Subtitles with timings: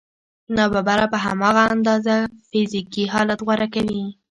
[0.55, 2.15] ناببره په هماغه اندازه
[2.49, 4.03] فزیکي حالت غوره کوي